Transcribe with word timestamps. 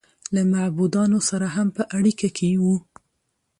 له 0.33 0.41
معبودانو 0.53 1.19
سره 1.29 1.47
هم 1.55 1.67
په 1.77 1.83
اړیکه 1.97 2.27
کې 2.37 2.49
و. 2.63 2.65